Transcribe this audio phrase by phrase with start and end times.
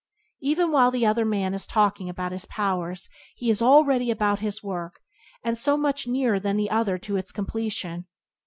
[0.41, 4.63] Even while the other man is talking about his powers he is already about his
[4.63, 4.99] work,
[5.43, 8.07] and is so much nearer than the other to its completion.